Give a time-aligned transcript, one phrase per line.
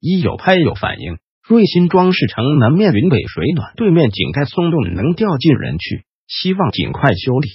[0.00, 1.18] 一有拍有反应，
[1.48, 7.48] 瑞新装饰城南面云北水暖对面井盖松动能掉进人去，希望尽快修理。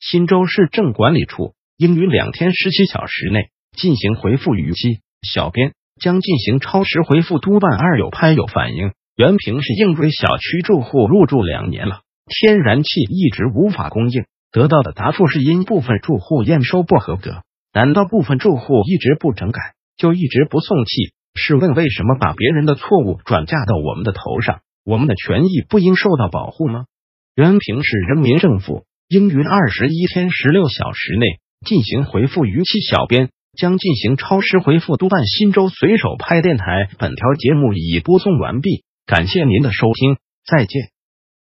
[0.00, 7.76] 新州市政管理处应于两天十七小时内进行回复逾期，小编将进行超时回复督办。
[7.76, 17.42] 二有拍有反应，原平市应瑞小区住户入住两年了，天然气一直无法供应，得到的答复是因部分住户验收不合格。
[17.72, 19.60] 难道部分住户一直不整改，
[19.96, 21.12] 就一直不送气？
[21.34, 24.60] 试问为什么把别人的错误转嫁到我们的头上？
[24.84, 26.86] 我们的权益不应受到保护吗？
[27.34, 31.26] 原平市人民政府应于二十一天十六小时内
[31.64, 35.26] 进行回复逾期，小编将进行超时回复督办。
[35.26, 40.97] 新州随手拍电台，本条节目已播送完毕，感谢您的收听，再见。